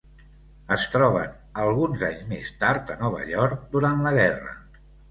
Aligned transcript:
Es 0.75 0.85
troben 0.95 1.35
alguns 1.65 2.07
anys 2.09 2.27
més 2.35 2.51
tard 2.65 2.95
a 2.95 2.99
Nova 3.07 3.25
York 3.37 3.71
durant 3.79 4.07
la 4.09 4.21
guerra. 4.23 4.61